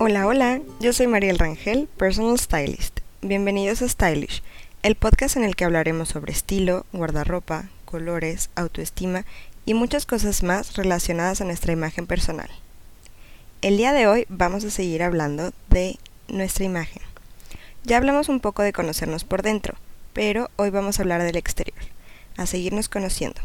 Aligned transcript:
Hola, 0.00 0.28
hola, 0.28 0.60
yo 0.78 0.92
soy 0.92 1.08
Mariel 1.08 1.40
Rangel, 1.40 1.88
Personal 1.96 2.38
Stylist. 2.38 3.00
Bienvenidos 3.20 3.82
a 3.82 3.88
Stylish, 3.88 4.44
el 4.84 4.94
podcast 4.94 5.36
en 5.36 5.42
el 5.42 5.56
que 5.56 5.64
hablaremos 5.64 6.10
sobre 6.10 6.30
estilo, 6.30 6.86
guardarropa, 6.92 7.68
colores, 7.84 8.48
autoestima 8.54 9.24
y 9.66 9.74
muchas 9.74 10.06
cosas 10.06 10.44
más 10.44 10.76
relacionadas 10.76 11.40
a 11.40 11.44
nuestra 11.44 11.72
imagen 11.72 12.06
personal. 12.06 12.48
El 13.60 13.76
día 13.76 13.92
de 13.92 14.06
hoy 14.06 14.24
vamos 14.28 14.62
a 14.62 14.70
seguir 14.70 15.02
hablando 15.02 15.50
de 15.68 15.98
nuestra 16.28 16.64
imagen. 16.64 17.02
Ya 17.82 17.96
hablamos 17.96 18.28
un 18.28 18.38
poco 18.38 18.62
de 18.62 18.72
conocernos 18.72 19.24
por 19.24 19.42
dentro, 19.42 19.74
pero 20.12 20.48
hoy 20.54 20.70
vamos 20.70 21.00
a 21.00 21.02
hablar 21.02 21.24
del 21.24 21.36
exterior, 21.36 21.80
a 22.36 22.46
seguirnos 22.46 22.88
conociendo. 22.88 23.40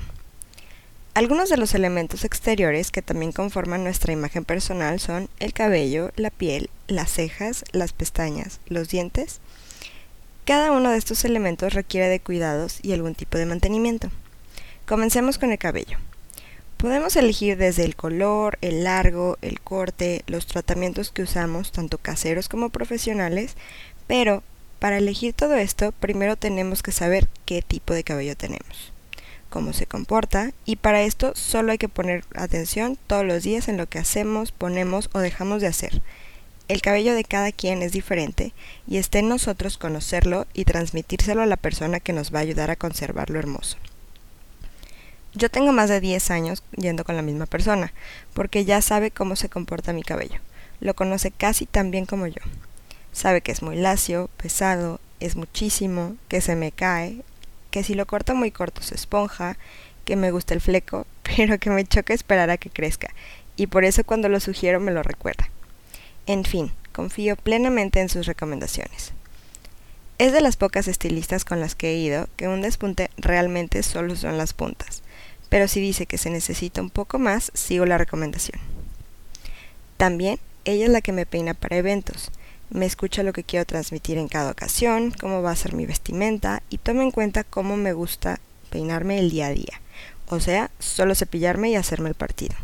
Algunos 1.15 1.49
de 1.49 1.57
los 1.57 1.75
elementos 1.75 2.23
exteriores 2.23 2.89
que 2.89 3.03
también 3.03 3.31
conforman 3.31 3.83
nuestra 3.83 4.13
imagen 4.13 4.45
personal 4.45 4.99
son 4.99 5.29
el 5.39 5.53
cabello, 5.53 6.11
la 6.15 6.31
piel, 6.31 6.71
las 6.87 7.11
cejas, 7.11 7.65
las 7.71 7.93
pestañas, 7.93 8.59
los 8.65 8.89
dientes. 8.89 9.39
Cada 10.43 10.71
uno 10.71 10.89
de 10.89 10.97
estos 10.97 11.23
elementos 11.23 11.75
requiere 11.75 12.09
de 12.09 12.19
cuidados 12.19 12.79
y 12.81 12.93
algún 12.93 13.13
tipo 13.13 13.37
de 13.37 13.45
mantenimiento. 13.45 14.09
Comencemos 14.87 15.37
con 15.37 15.51
el 15.51 15.59
cabello. 15.59 15.99
Podemos 16.77 17.15
elegir 17.15 17.57
desde 17.57 17.85
el 17.85 17.95
color, 17.95 18.57
el 18.61 18.83
largo, 18.83 19.37
el 19.43 19.59
corte, 19.59 20.23
los 20.25 20.47
tratamientos 20.47 21.11
que 21.11 21.21
usamos, 21.21 21.71
tanto 21.71 21.99
caseros 21.99 22.49
como 22.49 22.69
profesionales, 22.69 23.55
pero 24.07 24.41
para 24.79 24.97
elegir 24.97 25.35
todo 25.35 25.53
esto, 25.57 25.91
primero 25.91 26.37
tenemos 26.37 26.81
que 26.81 26.91
saber 26.91 27.29
qué 27.45 27.61
tipo 27.61 27.93
de 27.93 28.03
cabello 28.03 28.35
tenemos 28.35 28.92
cómo 29.53 29.71
se 29.71 29.85
comporta 29.85 30.51
y 30.65 30.77
para 30.77 31.03
esto 31.03 31.33
solo 31.35 31.71
hay 31.71 31.77
que 31.77 31.87
poner 31.87 32.25
atención 32.33 32.97
todos 33.05 33.23
los 33.23 33.43
días 33.43 33.67
en 33.67 33.77
lo 33.77 33.85
que 33.85 33.99
hacemos, 33.99 34.51
ponemos 34.51 35.11
o 35.13 35.19
dejamos 35.19 35.61
de 35.61 35.67
hacer. 35.67 36.01
El 36.69 36.81
cabello 36.81 37.13
de 37.13 37.23
cada 37.23 37.51
quien 37.51 37.83
es 37.83 37.91
diferente 37.91 38.51
y 38.87 38.97
está 38.97 39.19
en 39.19 39.29
nosotros 39.29 39.77
conocerlo 39.77 40.47
y 40.55 40.65
transmitírselo 40.65 41.43
a 41.43 41.45
la 41.45 41.57
persona 41.57 41.99
que 41.99 42.13
nos 42.13 42.33
va 42.33 42.39
a 42.39 42.41
ayudar 42.41 42.71
a 42.71 42.75
conservarlo 42.75 43.37
hermoso. 43.37 43.77
Yo 45.35 45.51
tengo 45.51 45.71
más 45.71 45.87
de 45.87 45.99
10 45.99 46.31
años 46.31 46.63
yendo 46.75 47.03
con 47.03 47.15
la 47.15 47.21
misma 47.21 47.45
persona, 47.45 47.93
porque 48.33 48.65
ya 48.65 48.81
sabe 48.81 49.11
cómo 49.11 49.35
se 49.35 49.49
comporta 49.49 49.93
mi 49.93 50.01
cabello. 50.01 50.39
Lo 50.79 50.95
conoce 50.95 51.29
casi 51.29 51.67
tan 51.67 51.91
bien 51.91 52.07
como 52.07 52.25
yo. 52.25 52.41
Sabe 53.11 53.41
que 53.41 53.51
es 53.51 53.61
muy 53.61 53.75
lacio, 53.75 54.31
pesado, 54.37 54.99
es 55.19 55.35
muchísimo, 55.35 56.15
que 56.27 56.41
se 56.41 56.55
me 56.55 56.71
cae, 56.71 57.21
que 57.73 57.83
si 57.83 57.95
lo 57.95 58.05
corto 58.05 58.35
muy 58.35 58.51
corto 58.51 58.83
se 58.83 58.93
esponja, 58.93 59.57
que 60.05 60.15
me 60.15 60.29
gusta 60.29 60.53
el 60.53 60.61
fleco, 60.61 61.07
pero 61.23 61.57
que 61.57 61.71
me 61.71 61.83
choca 61.83 62.13
esperar 62.13 62.51
a 62.51 62.57
que 62.57 62.69
crezca, 62.69 63.09
y 63.55 63.65
por 63.65 63.83
eso 63.83 64.03
cuando 64.03 64.29
lo 64.29 64.39
sugiero 64.39 64.79
me 64.79 64.91
lo 64.91 65.01
recuerda. 65.01 65.49
En 66.27 66.45
fin, 66.45 66.71
confío 66.91 67.35
plenamente 67.35 67.99
en 67.99 68.09
sus 68.09 68.27
recomendaciones. 68.27 69.13
Es 70.19 70.33
de 70.33 70.41
las 70.41 70.55
pocas 70.55 70.87
estilistas 70.87 71.45
con 71.45 71.59
las 71.59 71.73
que 71.73 71.89
he 71.89 71.97
ido 71.97 72.29
que 72.37 72.47
un 72.47 72.61
despunte 72.61 73.09
realmente 73.17 73.81
solo 73.81 74.15
son 74.15 74.37
las 74.37 74.53
puntas, 74.53 75.01
pero 75.49 75.67
si 75.67 75.81
dice 75.81 76.05
que 76.05 76.19
se 76.19 76.29
necesita 76.29 76.79
un 76.79 76.91
poco 76.91 77.17
más, 77.17 77.51
sigo 77.55 77.87
la 77.87 77.97
recomendación. 77.97 78.61
También 79.97 80.37
ella 80.63 80.85
es 80.85 80.91
la 80.91 81.01
que 81.01 81.11
me 81.11 81.25
peina 81.25 81.55
para 81.55 81.77
eventos, 81.77 82.29
me 82.73 82.87
escucha 82.87 83.21
lo 83.21 83.33
que 83.33 83.43
quiero 83.43 83.65
transmitir 83.65 84.17
en 84.17 84.27
cada 84.27 84.51
ocasión, 84.51 85.11
cómo 85.11 85.43
va 85.43 85.51
a 85.51 85.55
ser 85.55 85.73
mi 85.73 85.85
vestimenta 85.85 86.63
y 86.69 86.79
toma 86.79 87.03
en 87.03 87.11
cuenta 87.11 87.43
cómo 87.43 87.77
me 87.77 87.93
gusta 87.93 88.39
peinarme 88.71 89.19
el 89.19 89.29
día 89.29 89.47
a 89.47 89.51
día, 89.51 89.79
o 90.27 90.39
sea, 90.39 90.71
solo 90.79 91.13
cepillarme 91.13 91.69
y 91.69 91.75
hacerme 91.75 92.09
el 92.09 92.15
partido. 92.15 92.55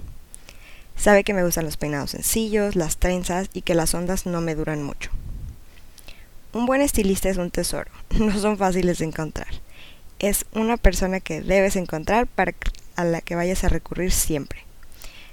Sabe 0.95 1.23
que 1.23 1.35
me 1.35 1.43
gustan 1.43 1.65
los 1.65 1.77
peinados 1.77 2.11
sencillos, 2.11 2.75
las 2.75 2.97
trenzas 2.97 3.49
y 3.53 3.61
que 3.61 3.75
las 3.75 3.93
ondas 3.93 4.25
no 4.25 4.41
me 4.41 4.55
duran 4.55 4.83
mucho. 4.83 5.11
Un 6.53 6.65
buen 6.65 6.81
estilista 6.81 7.29
es 7.29 7.37
un 7.37 7.51
tesoro, 7.51 7.91
no 8.09 8.37
son 8.39 8.57
fáciles 8.57 8.97
de 8.97 9.05
encontrar. 9.05 9.47
Es 10.17 10.45
una 10.53 10.75
persona 10.75 11.19
que 11.19 11.41
debes 11.41 11.75
encontrar 11.75 12.25
para 12.25 12.53
a 12.95 13.05
la 13.05 13.21
que 13.21 13.35
vayas 13.35 13.63
a 13.63 13.69
recurrir 13.69 14.11
siempre. 14.11 14.68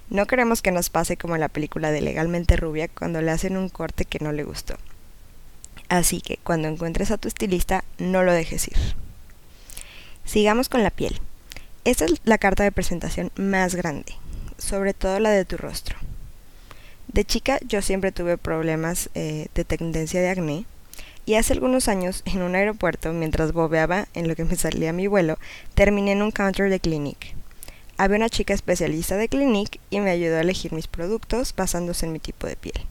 No 0.09 0.27
queremos 0.27 0.63
que 0.63 0.71
nos 0.71 0.89
pase 0.89 1.17
como 1.17 1.35
en 1.35 1.41
la 1.41 1.49
película 1.49 1.91
de 1.91 2.01
Legalmente 2.01 2.57
Rubia 2.57 2.89
cuando 2.89 3.21
le 3.21 3.33
hacen 3.33 3.57
un 3.57 3.69
corte 3.69 4.05
que 4.05 4.21
no 4.21 4.33
le 4.33 4.45
gustó. 4.45 4.77
Así 5.89 6.21
que 6.21 6.39
cuando 6.43 6.69
encuentres 6.69 7.11
a 7.11 7.19
tu 7.19 7.29
estilista, 7.29 7.85
no 7.99 8.23
lo 8.23 8.33
dejes 8.33 8.69
ir. 8.69 8.77
Sigamos 10.25 10.69
con 10.69 10.83
la 10.83 10.91
piel. 10.91 11.21
Esta 11.85 12.05
es 12.05 12.15
la 12.25 12.39
carta 12.39 12.65
de 12.65 12.73
presentación 12.73 13.31
más 13.37 13.75
grande, 13.75 14.15
sobre 14.59 14.95
todo 14.95 15.21
la 15.21 15.31
de 15.31 15.45
tu 15.45 15.57
rostro. 15.57 15.97
De 17.09 17.25
chica 17.25 17.59
yo 17.67 17.83
siempre 17.83 18.13
tuve 18.13 18.37
problemas 18.37 19.11
eh, 19.15 19.47
de 19.55 19.65
tendencia 19.65 20.21
de 20.21 20.29
acné 20.29 20.67
y 21.25 21.35
hace 21.35 21.53
algunos 21.53 21.89
años 21.89 22.23
en 22.27 22.43
un 22.43 22.55
aeropuerto 22.55 23.13
mientras 23.13 23.53
bobeaba 23.53 24.09
en 24.15 24.29
lo 24.29 24.37
que 24.37 24.45
me 24.45 24.57
salía 24.57 24.93
mi 24.93 25.07
vuelo, 25.07 25.39
terminé 25.75 26.13
en 26.13 26.23
un 26.23 26.31
counter 26.31 26.71
de 26.71 26.81
Clinique. 26.81 27.35
Había 27.99 28.19
una 28.19 28.29
chica 28.29 28.53
especialista 28.53 29.17
de 29.17 29.29
Clinique 29.29 29.81
y 29.89 30.01
me 30.01 30.11
ayudó 30.11 30.37
a 30.37 30.43
elegir 30.43 30.73
mis 30.75 30.87
productos 30.87 31.55
basándose 31.57 32.05
en 32.05 32.13
mi 32.13 32.19
tipo 32.19 32.47
de 32.47 32.57
piel. 32.57 32.87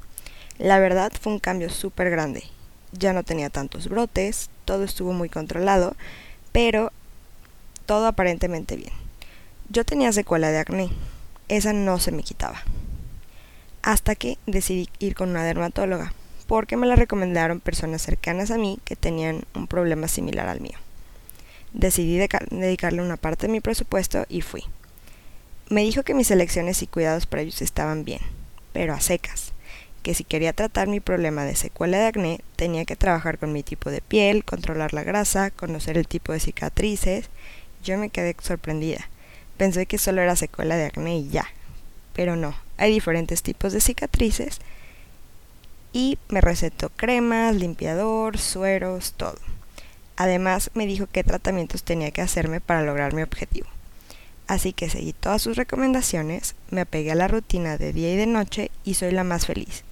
La 0.58 0.80
verdad 0.80 1.12
fue 1.20 1.34
un 1.34 1.40
cambio 1.40 1.70
súper 1.70 2.10
grande. 2.10 2.44
Ya 2.92 3.14
no 3.14 3.24
tenía 3.24 3.52
tantos 3.52 3.88
brotes, 3.88 4.50
todo 4.66 4.84
estuvo 4.84 5.14
muy 5.14 5.30
controlado, 5.30 5.96
pero 6.52 6.92
todo 7.86 8.08
aparentemente 8.08 8.78
bien. 8.78 8.94
Yo 9.70 9.86
tenía 9.86 10.12
secuela 10.12 10.50
de 10.50 10.58
acné, 10.58 10.90
esa 11.50 11.72
no 11.72 12.00
se 12.00 12.12
me 12.12 12.24
quitaba. 12.24 12.64
Hasta 13.84 14.16
que 14.16 14.40
decidí 14.48 14.90
ir 14.98 15.14
con 15.14 15.30
una 15.30 15.44
dermatóloga, 15.44 16.14
porque 16.48 16.78
me 16.78 16.88
la 16.88 16.96
recomendaron 16.96 17.60
personas 17.60 18.02
cercanas 18.02 18.50
a 18.50 18.58
mí 18.58 18.80
que 18.86 18.96
tenían 18.96 19.44
un 19.54 19.68
problema 19.68 20.08
similar 20.08 20.48
al 20.48 20.62
mío. 20.62 20.80
Decidí 21.74 22.18
dedicarle 22.50 23.04
una 23.04 23.18
parte 23.18 23.46
de 23.46 23.54
mi 23.54 23.62
presupuesto 23.62 24.26
y 24.30 24.42
fui. 24.42 24.64
Me 25.68 25.82
dijo 25.82 26.04
que 26.04 26.14
mis 26.14 26.30
elecciones 26.30 26.84
y 26.84 26.88
cuidados 26.88 27.26
para 27.26 27.42
ellos 27.42 27.62
estaban 27.62 28.06
bien, 28.06 28.22
pero 28.72 28.94
a 28.94 29.02
secas, 29.02 29.52
que 30.04 30.14
si 30.14 30.24
quería 30.24 30.54
tratar 30.54 30.88
mi 30.88 31.00
problema 31.00 31.44
de 31.44 31.56
secuela 31.56 31.98
de 31.98 32.06
acné, 32.06 32.40
tenía 32.56 32.86
que 32.86 32.96
trabajar 32.96 33.40
con 33.40 33.52
mi 33.52 33.64
tipo 33.64 33.90
de 33.90 34.02
piel, 34.02 34.46
controlar 34.46 34.94
la 34.94 35.02
grasa, 35.02 35.50
conocer 35.50 35.98
el 35.98 36.08
tipo 36.08 36.32
de 36.32 36.40
cicatrices. 36.40 37.32
Yo 37.84 37.98
me 37.98 38.12
quedé 38.12 38.36
sorprendida. 38.40 39.10
Pensé 39.58 39.88
que 39.88 39.98
solo 39.98 40.22
era 40.22 40.36
secuela 40.36 40.78
de 40.78 40.86
acné 40.86 41.18
y 41.18 41.30
ya. 41.30 41.48
Pero 42.14 42.36
no, 42.36 42.56
hay 42.78 42.94
diferentes 42.94 43.42
tipos 43.42 43.74
de 43.74 43.82
cicatrices 43.82 44.60
y 45.94 46.20
me 46.30 46.42
recetó 46.42 46.90
cremas, 46.90 47.56
limpiador, 47.56 48.38
sueros, 48.38 49.14
todo. 49.18 49.40
Además 50.16 50.70
me 50.76 50.86
dijo 50.86 51.08
qué 51.12 51.24
tratamientos 51.24 51.82
tenía 51.82 52.12
que 52.12 52.22
hacerme 52.22 52.62
para 52.62 52.84
lograr 52.84 53.16
mi 53.16 53.24
objetivo. 53.24 53.68
Así 54.48 54.74
que 54.74 54.90
seguí 54.90 55.14
todas 55.14 55.42
sus 55.42 55.58
recomendaciones, 55.58 56.56
me 56.70 56.82
apegué 56.82 57.12
a 57.12 57.16
la 57.16 57.28
rutina 57.28 57.78
de 57.78 57.94
día 57.94 58.14
y 58.14 58.16
de 58.16 58.28
noche 58.28 58.70
y 58.84 58.94
soy 58.94 59.12
la 59.12 59.24
más 59.24 59.48
feliz. 59.48 59.84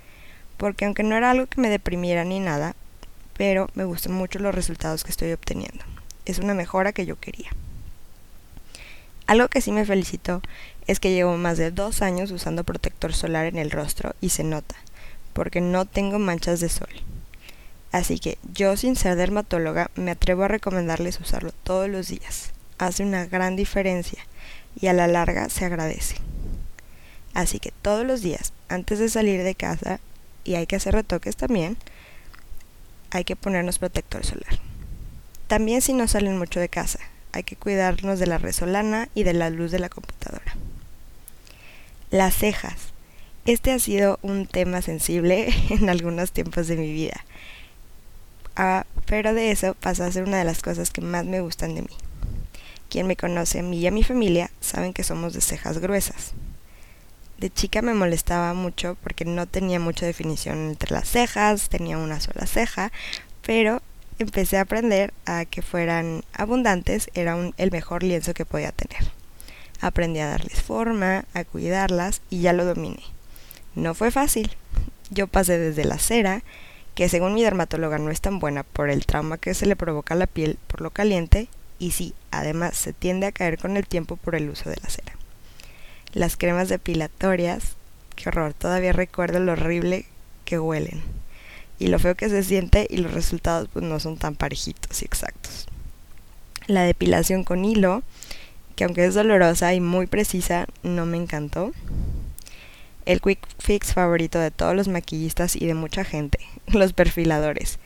Porque 0.57 0.85
aunque 0.85 1.01
no 1.03 1.15
era 1.15 1.31
algo 1.31 1.47
que 1.47 1.59
me 1.59 1.69
deprimiera 1.69 2.23
ni 2.23 2.39
nada, 2.39 2.75
pero 3.35 3.69
me 3.73 3.83
gustan 3.83 4.13
mucho 4.13 4.37
los 4.39 4.53
resultados 4.53 5.03
que 5.03 5.09
estoy 5.09 5.31
obteniendo. 5.31 5.83
Es 6.25 6.37
una 6.37 6.53
mejora 6.53 6.93
que 6.93 7.07
yo 7.07 7.19
quería. 7.19 7.49
Algo 9.25 9.47
que 9.47 9.61
sí 9.61 9.71
me 9.71 9.85
felicitó 9.85 10.41
es 10.85 10.99
que 10.99 11.11
llevo 11.11 11.35
más 11.37 11.57
de 11.57 11.71
dos 11.71 12.01
años 12.01 12.29
usando 12.29 12.63
protector 12.63 13.13
solar 13.13 13.47
en 13.47 13.57
el 13.57 13.71
rostro 13.71 14.15
y 14.21 14.29
se 14.29 14.43
nota, 14.43 14.75
porque 15.33 15.61
no 15.61 15.85
tengo 15.85 16.19
manchas 16.19 16.59
de 16.59 16.69
sol. 16.69 16.89
Así 17.91 18.19
que 18.19 18.37
yo 18.53 18.77
sin 18.77 18.95
ser 18.95 19.15
dermatóloga 19.15 19.89
me 19.95 20.11
atrevo 20.11 20.43
a 20.43 20.47
recomendarles 20.47 21.19
usarlo 21.19 21.51
todos 21.63 21.89
los 21.89 22.09
días. 22.09 22.51
Hace 22.77 23.03
una 23.03 23.25
gran 23.25 23.55
diferencia 23.55 24.25
y 24.79 24.87
a 24.87 24.93
la 24.93 25.07
larga 25.07 25.49
se 25.49 25.65
agradece. 25.65 26.15
Así 27.33 27.59
que 27.59 27.71
todos 27.81 28.05
los 28.05 28.21
días, 28.21 28.53
antes 28.69 28.99
de 28.99 29.09
salir 29.09 29.43
de 29.43 29.55
casa, 29.55 29.99
y 30.43 30.55
hay 30.55 30.67
que 30.67 30.75
hacer 30.75 30.93
retoques 30.93 31.35
también, 31.35 31.77
hay 33.11 33.23
que 33.23 33.35
ponernos 33.35 33.79
protector 33.79 34.25
solar. 34.25 34.59
También 35.47 35.81
si 35.81 35.93
no 35.93 36.07
salen 36.07 36.37
mucho 36.37 36.59
de 36.59 36.69
casa, 36.69 36.99
hay 37.31 37.43
que 37.43 37.55
cuidarnos 37.55 38.19
de 38.19 38.27
la 38.27 38.37
resolana 38.37 39.09
y 39.15 39.23
de 39.23 39.33
la 39.33 39.49
luz 39.49 39.71
de 39.71 39.79
la 39.79 39.89
computadora. 39.89 40.55
Las 42.11 42.35
cejas. 42.35 42.93
Este 43.45 43.71
ha 43.71 43.79
sido 43.79 44.19
un 44.21 44.47
tema 44.47 44.81
sensible 44.81 45.53
en 45.69 45.89
algunos 45.89 46.31
tiempos 46.31 46.67
de 46.67 46.77
mi 46.77 46.91
vida. 46.91 47.25
Ah, 48.55 48.85
pero 49.05 49.33
de 49.33 49.51
eso 49.51 49.73
pasa 49.73 50.05
a 50.05 50.11
ser 50.11 50.23
una 50.23 50.37
de 50.37 50.45
las 50.45 50.61
cosas 50.61 50.91
que 50.91 51.01
más 51.01 51.25
me 51.25 51.41
gustan 51.41 51.73
de 51.75 51.81
mí. 51.81 51.95
Quien 52.93 53.07
me 53.07 53.15
conoce 53.15 53.57
a 53.57 53.63
mí 53.63 53.79
y 53.79 53.87
a 53.87 53.91
mi 53.91 54.03
familia 54.03 54.51
saben 54.61 54.93
que 54.93 55.03
somos 55.03 55.33
de 55.33 55.41
cejas 55.41 55.79
gruesas. 55.79 56.33
De 57.39 57.49
chica 57.49 57.81
me 57.81 57.95
molestaba 57.95 58.53
mucho 58.53 58.97
porque 59.01 59.25
no 59.25 59.47
tenía 59.47 59.79
mucha 59.79 60.05
definición 60.05 60.69
entre 60.69 60.91
las 60.91 61.09
cejas, 61.09 61.69
tenía 61.69 61.97
una 61.97 62.19
sola 62.19 62.45
ceja, 62.45 62.91
pero 63.43 63.81
empecé 64.19 64.59
a 64.59 64.61
aprender 64.61 65.11
a 65.25 65.45
que 65.45 65.63
fueran 65.63 66.23
abundantes, 66.33 67.09
era 67.15 67.35
el 67.57 67.71
mejor 67.71 68.03
lienzo 68.03 68.35
que 68.35 68.45
podía 68.45 68.71
tener. 68.71 69.11
Aprendí 69.81 70.19
a 70.19 70.27
darles 70.27 70.61
forma, 70.61 71.25
a 71.33 71.45
cuidarlas 71.45 72.21
y 72.29 72.41
ya 72.41 72.53
lo 72.53 72.63
dominé. 72.63 73.01
No 73.73 73.95
fue 73.95 74.11
fácil. 74.11 74.55
Yo 75.09 75.25
pasé 75.25 75.57
desde 75.57 75.83
la 75.83 75.97
cera, 75.97 76.43
que 76.93 77.09
según 77.09 77.33
mi 77.33 77.41
dermatóloga 77.41 77.97
no 77.97 78.11
es 78.11 78.21
tan 78.21 78.37
buena 78.37 78.61
por 78.61 78.91
el 78.91 79.07
trauma 79.07 79.39
que 79.39 79.55
se 79.55 79.65
le 79.65 79.75
provoca 79.75 80.13
a 80.13 80.17
la 80.17 80.27
piel 80.27 80.59
por 80.67 80.81
lo 80.81 80.91
caliente, 80.91 81.47
y 81.83 81.91
sí, 81.91 82.13
además 82.31 82.77
se 82.77 82.93
tiende 82.93 83.27
a 83.27 83.33
caer 83.33 83.57
con 83.57 83.75
el 83.75 83.85
tiempo 83.85 84.15
por 84.15 84.35
el 84.35 84.49
uso 84.49 84.69
de 84.69 84.77
la 84.81 84.89
cera. 84.89 85.17
Las 86.13 86.37
cremas 86.37 86.69
depilatorias, 86.69 87.75
qué 88.15 88.29
horror, 88.29 88.53
todavía 88.53 88.93
recuerdo 88.93 89.41
lo 89.41 89.51
horrible 89.51 90.05
que 90.45 90.59
huelen 90.59 91.03
y 91.79 91.87
lo 91.87 91.99
feo 91.99 92.15
que 92.15 92.29
se 92.29 92.41
siente 92.43 92.87
y 92.89 92.97
los 92.97 93.13
resultados 93.13 93.67
pues 93.73 93.83
no 93.83 93.99
son 93.99 94.15
tan 94.15 94.35
parejitos 94.35 95.01
y 95.01 95.05
exactos. 95.05 95.67
La 96.67 96.83
depilación 96.83 97.43
con 97.43 97.65
hilo, 97.65 98.01
que 98.77 98.85
aunque 98.85 99.03
es 99.03 99.13
dolorosa 99.13 99.73
y 99.73 99.81
muy 99.81 100.07
precisa, 100.07 100.67
no 100.83 101.05
me 101.05 101.17
encantó. 101.17 101.73
El 103.05 103.19
quick 103.19 103.45
fix 103.59 103.93
favorito 103.93 104.39
de 104.39 104.51
todos 104.51 104.73
los 104.73 104.87
maquillistas 104.87 105.57
y 105.57 105.65
de 105.65 105.73
mucha 105.73 106.05
gente, 106.05 106.39
los 106.67 106.93
perfiladores, 106.93 107.77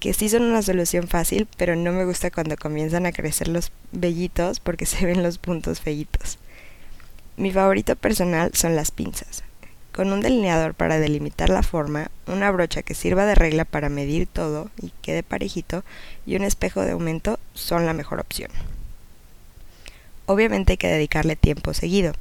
que 0.00 0.14
sí 0.14 0.28
son 0.28 0.42
una 0.42 0.62
solución 0.62 1.08
fácil, 1.08 1.48
pero 1.56 1.74
no 1.76 1.92
me 1.92 2.04
gusta 2.04 2.30
cuando 2.30 2.56
comienzan 2.56 3.06
a 3.06 3.12
crecer 3.12 3.48
los 3.48 3.72
vellitos 3.92 4.60
porque 4.60 4.86
se 4.86 5.04
ven 5.04 5.22
los 5.22 5.38
puntos 5.38 5.80
feitos. 5.80 6.38
Mi 7.36 7.52
favorito 7.52 7.94
personal 7.96 8.50
son 8.54 8.74
las 8.74 8.90
pinzas, 8.90 9.44
con 9.92 10.12
un 10.12 10.20
delineador 10.20 10.74
para 10.74 10.98
delimitar 10.98 11.50
la 11.50 11.62
forma, 11.62 12.10
una 12.26 12.50
brocha 12.50 12.82
que 12.82 12.94
sirva 12.94 13.26
de 13.26 13.34
regla 13.34 13.64
para 13.64 13.88
medir 13.88 14.26
todo 14.26 14.70
y 14.82 14.92
quede 15.02 15.22
parejito 15.22 15.84
y 16.26 16.36
un 16.36 16.42
espejo 16.42 16.82
de 16.82 16.92
aumento 16.92 17.38
son 17.54 17.86
la 17.86 17.92
mejor 17.92 18.20
opción. 18.20 18.50
Obviamente 20.26 20.72
hay 20.72 20.76
que 20.76 20.88
dedicarle 20.88 21.36
tiempo 21.36 21.74
seguido, 21.74 22.12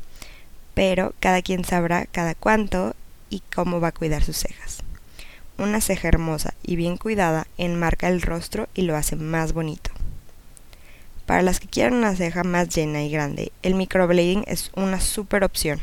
pero 0.74 1.14
cada 1.20 1.42
quien 1.42 1.66
sabrá 1.66 2.06
cada 2.06 2.36
cuánto 2.36 2.96
y 3.30 3.42
cómo 3.54 3.82
va 3.82 3.90
a 3.90 3.92
cuidar 3.92 4.24
sus 4.24 4.38
cejas. 4.38 4.84
Una 5.58 5.82
ceja 5.82 6.08
hermosa 6.08 6.54
y 6.62 6.76
bien 6.76 6.98
cuidada 6.98 7.48
enmarca 7.58 8.08
el 8.10 8.22
rostro 8.22 8.68
y 8.76 8.84
lo 8.84 8.96
hace 8.96 9.16
más 9.16 9.54
bonito. 9.54 9.90
Para 11.26 11.42
las 11.42 11.60
que 11.60 11.68
quieran 11.68 11.96
una 11.96 12.16
ceja 12.16 12.44
más 12.44 12.70
llena 12.70 13.04
y 13.04 13.10
grande, 13.10 13.52
el 13.64 13.74
microblading 13.74 14.44
es 14.48 14.72
una 14.76 15.02
super 15.02 15.44
opción. 15.44 15.80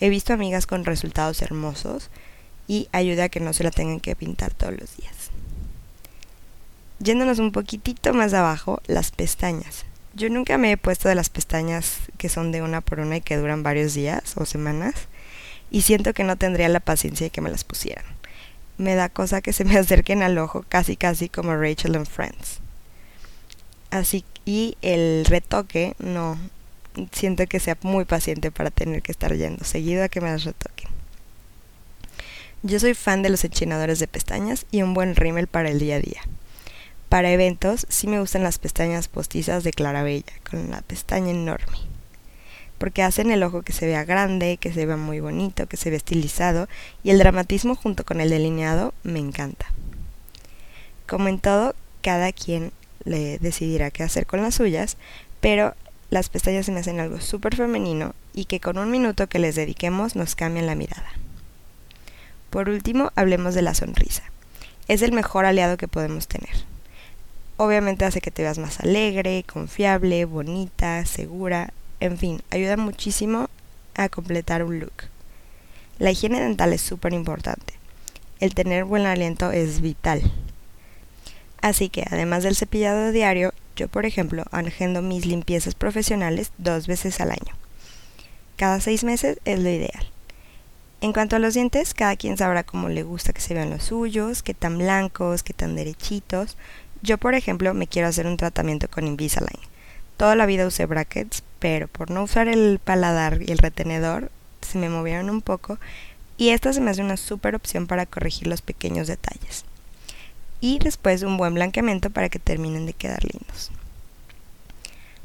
He 0.00 0.10
visto 0.10 0.32
amigas 0.32 0.66
con 0.66 0.84
resultados 0.84 1.42
hermosos 1.42 2.10
y 2.68 2.88
ayuda 2.92 3.24
a 3.24 3.28
que 3.30 3.40
no 3.40 3.52
se 3.52 3.64
la 3.64 3.70
tengan 3.70 4.00
que 4.00 4.14
pintar 4.14 4.54
todos 4.54 4.78
los 4.78 4.96
días. 4.96 5.30
Yéndonos 6.98 7.38
un 7.38 7.52
poquitito 7.52 8.12
más 8.12 8.34
abajo, 8.34 8.82
las 8.86 9.10
pestañas. 9.10 9.86
Yo 10.12 10.28
nunca 10.28 10.58
me 10.58 10.72
he 10.72 10.76
puesto 10.76 11.08
de 11.08 11.14
las 11.14 11.30
pestañas 11.30 11.98
que 12.18 12.28
son 12.28 12.52
de 12.52 12.62
una 12.62 12.80
por 12.80 13.00
una 13.00 13.16
y 13.16 13.20
que 13.22 13.38
duran 13.38 13.62
varios 13.62 13.94
días 13.94 14.34
o 14.36 14.44
semanas 14.44 14.94
y 15.70 15.82
siento 15.82 16.12
que 16.12 16.24
no 16.24 16.36
tendría 16.36 16.68
la 16.68 16.80
paciencia 16.80 17.26
de 17.26 17.30
que 17.30 17.40
me 17.40 17.50
las 17.50 17.64
pusieran. 17.64 18.04
Me 18.80 18.94
da 18.94 19.10
cosa 19.10 19.42
que 19.42 19.52
se 19.52 19.66
me 19.66 19.76
acerquen 19.78 20.22
al 20.22 20.38
ojo 20.38 20.64
casi 20.66 20.96
casi 20.96 21.28
como 21.28 21.54
Rachel 21.54 21.96
and 21.96 22.08
Friends. 22.08 22.60
Así 23.90 24.24
y 24.46 24.78
el 24.80 25.26
retoque 25.26 25.94
no 25.98 26.38
siento 27.12 27.46
que 27.46 27.60
sea 27.60 27.76
muy 27.82 28.06
paciente 28.06 28.50
para 28.50 28.70
tener 28.70 29.02
que 29.02 29.12
estar 29.12 29.34
yendo 29.36 29.64
seguido 29.64 30.02
a 30.02 30.08
que 30.08 30.22
me 30.22 30.30
las 30.30 30.44
retoquen. 30.44 30.88
Yo 32.62 32.80
soy 32.80 32.94
fan 32.94 33.22
de 33.22 33.28
los 33.28 33.44
enchinadores 33.44 33.98
de 33.98 34.08
pestañas 34.08 34.64
y 34.70 34.80
un 34.80 34.94
buen 34.94 35.14
rímel 35.14 35.46
para 35.46 35.68
el 35.68 35.78
día 35.78 35.96
a 35.96 36.00
día. 36.00 36.22
Para 37.10 37.30
eventos 37.32 37.86
sí 37.90 38.06
me 38.06 38.18
gustan 38.18 38.42
las 38.42 38.58
pestañas 38.58 39.08
postizas 39.08 39.62
de 39.62 39.72
Clarabella, 39.72 40.32
con 40.48 40.70
la 40.70 40.80
pestaña 40.80 41.32
enorme. 41.32 41.89
Porque 42.80 43.02
hacen 43.02 43.30
el 43.30 43.42
ojo 43.42 43.60
que 43.60 43.74
se 43.74 43.84
vea 43.84 44.06
grande, 44.06 44.56
que 44.56 44.72
se 44.72 44.86
vea 44.86 44.96
muy 44.96 45.20
bonito, 45.20 45.66
que 45.66 45.76
se 45.76 45.90
vea 45.90 45.98
estilizado 45.98 46.66
y 47.02 47.10
el 47.10 47.18
dramatismo 47.18 47.76
junto 47.76 48.06
con 48.06 48.22
el 48.22 48.30
delineado 48.30 48.94
me 49.02 49.18
encanta. 49.18 49.66
Como 51.06 51.28
en 51.28 51.40
todo, 51.40 51.74
cada 52.00 52.32
quien 52.32 52.72
le 53.04 53.38
decidirá 53.38 53.90
qué 53.90 54.02
hacer 54.02 54.24
con 54.24 54.40
las 54.40 54.54
suyas, 54.54 54.96
pero 55.42 55.74
las 56.08 56.30
pestañas 56.30 56.70
me 56.70 56.80
hacen 56.80 57.00
algo 57.00 57.20
súper 57.20 57.54
femenino 57.54 58.14
y 58.32 58.46
que 58.46 58.60
con 58.60 58.78
un 58.78 58.90
minuto 58.90 59.28
que 59.28 59.38
les 59.38 59.56
dediquemos 59.56 60.16
nos 60.16 60.34
cambian 60.34 60.64
la 60.64 60.74
mirada. 60.74 61.12
Por 62.48 62.70
último, 62.70 63.12
hablemos 63.14 63.54
de 63.54 63.60
la 63.60 63.74
sonrisa. 63.74 64.22
Es 64.88 65.02
el 65.02 65.12
mejor 65.12 65.44
aliado 65.44 65.76
que 65.76 65.86
podemos 65.86 66.28
tener. 66.28 66.64
Obviamente 67.58 68.06
hace 68.06 68.22
que 68.22 68.30
te 68.30 68.40
veas 68.40 68.56
más 68.56 68.80
alegre, 68.80 69.44
confiable, 69.46 70.24
bonita, 70.24 71.04
segura, 71.04 71.74
en 72.00 72.18
fin, 72.18 72.42
ayuda 72.50 72.76
muchísimo 72.76 73.48
a 73.94 74.08
completar 74.08 74.64
un 74.64 74.80
look. 74.80 75.04
La 75.98 76.10
higiene 76.10 76.40
dental 76.40 76.72
es 76.72 76.80
súper 76.80 77.12
importante. 77.12 77.74
El 78.40 78.54
tener 78.54 78.84
buen 78.84 79.04
aliento 79.04 79.52
es 79.52 79.82
vital. 79.82 80.22
Así 81.60 81.90
que 81.90 82.06
además 82.10 82.42
del 82.42 82.56
cepillado 82.56 83.12
diario, 83.12 83.52
yo, 83.76 83.88
por 83.88 84.06
ejemplo, 84.06 84.44
agendo 84.50 85.02
mis 85.02 85.26
limpiezas 85.26 85.74
profesionales 85.74 86.52
dos 86.56 86.86
veces 86.86 87.20
al 87.20 87.32
año. 87.32 87.54
Cada 88.56 88.80
seis 88.80 89.04
meses 89.04 89.38
es 89.44 89.58
lo 89.58 89.68
ideal. 89.68 90.10
En 91.02 91.12
cuanto 91.12 91.36
a 91.36 91.38
los 91.38 91.54
dientes, 91.54 91.94
cada 91.94 92.16
quien 92.16 92.36
sabrá 92.36 92.62
cómo 92.62 92.88
le 92.88 93.02
gusta 93.02 93.32
que 93.32 93.40
se 93.40 93.54
vean 93.54 93.70
los 93.70 93.84
suyos, 93.84 94.42
qué 94.42 94.52
tan 94.52 94.76
blancos, 94.76 95.42
qué 95.42 95.54
tan 95.54 95.76
derechitos. 95.76 96.58
Yo, 97.02 97.16
por 97.16 97.34
ejemplo, 97.34 97.72
me 97.72 97.86
quiero 97.86 98.08
hacer 98.08 98.26
un 98.26 98.36
tratamiento 98.36 98.88
con 98.88 99.06
Invisalign. 99.06 99.60
Toda 100.18 100.36
la 100.36 100.44
vida 100.44 100.66
usé 100.66 100.84
brackets, 100.84 101.42
pero 101.60 101.86
por 101.86 102.10
no 102.10 102.24
usar 102.24 102.48
el 102.48 102.80
paladar 102.82 103.40
y 103.40 103.52
el 103.52 103.58
retenedor, 103.58 104.32
se 104.62 104.78
me 104.78 104.88
movieron 104.88 105.30
un 105.30 105.42
poco 105.42 105.78
y 106.36 106.48
esta 106.48 106.72
se 106.72 106.80
me 106.80 106.90
hace 106.90 107.02
una 107.02 107.16
super 107.16 107.54
opción 107.54 107.86
para 107.86 108.06
corregir 108.06 108.48
los 108.48 108.62
pequeños 108.62 109.06
detalles 109.06 109.64
y 110.60 110.78
después 110.78 111.22
un 111.22 111.36
buen 111.36 111.54
blanqueamiento 111.54 112.10
para 112.10 112.28
que 112.28 112.38
terminen 112.38 112.86
de 112.86 112.92
quedar 112.92 113.24
lindos. 113.24 113.70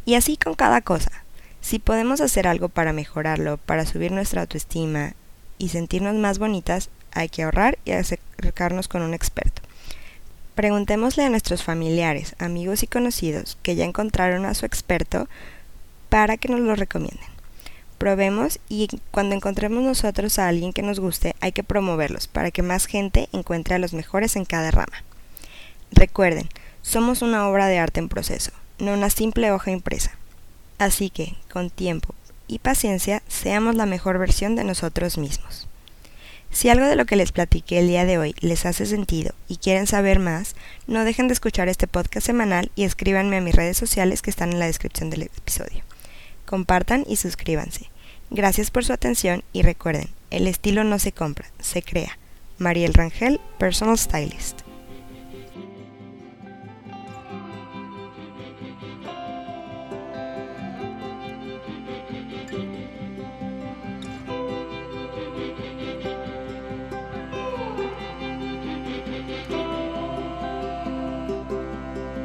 Y 0.06 0.16
así 0.16 0.38
con 0.38 0.56
cada 0.56 0.82
cosa. 0.82 1.12
Si 1.62 1.80
podemos 1.80 2.22
hacer 2.22 2.48
algo 2.48 2.70
para 2.70 2.94
mejorarlo, 2.94 3.58
para 3.58 3.86
subir 3.86 4.12
nuestra 4.12 4.42
autoestima 4.42 5.14
y 5.58 5.70
sentirnos 5.70 6.16
más 6.16 6.38
bonitas, 6.38 6.90
hay 7.12 7.28
que 7.28 7.44
ahorrar 7.44 7.80
y 7.86 7.92
acercarnos 7.92 8.88
con 8.88 9.02
un 9.02 9.14
experto. 9.14 9.62
Preguntémosle 10.54 11.26
a 11.26 11.30
nuestros 11.30 11.64
familiares, 11.64 12.36
amigos 12.38 12.84
y 12.84 12.88
conocidos 12.88 13.58
que 13.64 13.76
ya 13.76 13.84
encontraron 13.84 14.46
a 14.46 14.54
su 14.54 14.66
experto 14.66 15.28
para 16.16 16.38
que 16.38 16.48
nos 16.48 16.62
lo 16.62 16.76
recomienden. 16.76 17.28
Probemos 17.98 18.60
y 18.70 18.88
cuando 19.12 19.36
encontremos 19.36 19.84
nosotros 19.84 20.40
a 20.40 20.48
alguien 20.48 20.72
que 20.72 20.82
nos 20.82 21.02
guste 21.02 21.36
hay 21.42 21.52
que 21.52 21.62
promoverlos 21.62 22.30
para 22.30 22.52
que 22.52 22.62
más 22.62 22.86
gente 22.86 23.28
encuentre 23.34 23.76
a 23.76 23.80
los 23.80 23.92
mejores 23.92 24.38
en 24.38 24.46
cada 24.46 24.72
rama. 24.72 25.04
Recuerden, 25.92 26.48
somos 26.82 27.22
una 27.22 27.50
obra 27.50 27.68
de 27.68 27.80
arte 27.80 28.00
en 28.00 28.08
proceso, 28.08 28.52
no 28.80 28.94
una 28.94 29.10
simple 29.10 29.52
hoja 29.52 29.72
impresa. 29.72 30.12
Así 30.78 31.10
que, 31.10 31.36
con 31.52 31.70
tiempo 31.70 32.16
y 32.48 32.60
paciencia, 32.60 33.22
seamos 33.28 33.76
la 33.76 33.86
mejor 33.86 34.18
versión 34.18 34.56
de 34.56 34.64
nosotros 34.64 35.18
mismos. 35.18 35.68
Si 36.50 36.70
algo 36.70 36.86
de 36.86 36.96
lo 36.96 37.04
que 37.04 37.18
les 37.18 37.34
platiqué 37.34 37.80
el 37.80 37.90
día 37.90 38.06
de 38.06 38.20
hoy 38.20 38.36
les 38.40 38.66
hace 38.66 38.86
sentido 38.86 39.36
y 39.50 39.58
quieren 39.58 39.86
saber 39.86 40.20
más, 40.20 40.56
no 40.88 41.04
dejen 41.04 41.28
de 41.28 41.34
escuchar 41.34 41.68
este 41.68 41.88
podcast 41.88 42.26
semanal 42.26 42.72
y 42.74 42.86
escríbanme 42.86 43.36
a 43.36 43.42
mis 43.42 43.54
redes 43.54 43.76
sociales 43.76 44.22
que 44.22 44.30
están 44.30 44.54
en 44.54 44.60
la 44.60 44.68
descripción 44.68 45.10
del 45.10 45.24
episodio. 45.24 45.84
Compartan 46.46 47.04
y 47.08 47.18
suscríbanse. 47.18 47.90
Gracias 48.30 48.72
por 48.72 48.84
su 48.86 48.94
atención 48.94 49.44
y 49.54 49.62
recuerden, 49.62 50.10
el 50.32 50.48
estilo 50.48 50.84
no 50.84 51.00
se 51.00 51.12
compra, 51.12 51.48
se 51.60 51.82
crea. 51.82 52.18
Mariel 52.58 52.94
Rangel, 52.94 53.40
Personal 53.60 53.98
Stylist. 53.98 54.65